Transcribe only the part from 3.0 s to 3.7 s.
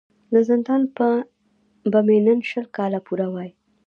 پوره وای